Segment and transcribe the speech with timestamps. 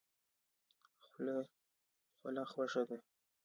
[2.19, 2.97] خوله خوښه ده.